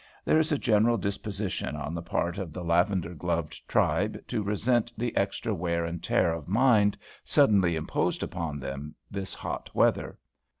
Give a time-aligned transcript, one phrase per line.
[0.25, 4.91] There is a general disposition on the part of the lavender gloved tribe to resent
[4.97, 10.17] the extra wear and tear of mind suddenly imposed upon them this hot weather.